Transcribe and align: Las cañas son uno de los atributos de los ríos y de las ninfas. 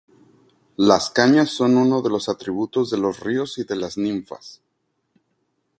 Las 0.77 1.11
cañas 1.11 1.51
son 1.51 1.77
uno 1.77 2.01
de 2.01 2.09
los 2.09 2.27
atributos 2.27 2.89
de 2.89 2.97
los 2.97 3.19
ríos 3.19 3.59
y 3.59 3.65
de 3.65 3.75
las 3.75 3.99
ninfas. 3.99 4.59